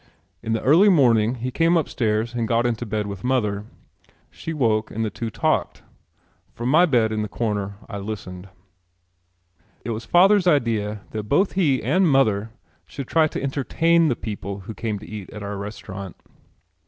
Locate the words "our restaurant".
15.43-16.15